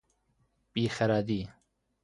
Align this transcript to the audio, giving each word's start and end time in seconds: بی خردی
بی 0.73 0.87
خردی 0.89 1.49